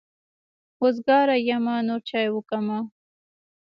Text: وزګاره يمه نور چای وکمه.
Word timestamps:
وزګاره 0.81 1.35
يمه 1.49 1.75
نور 1.87 2.01
چای 2.09 2.27
وکمه. 2.31 2.79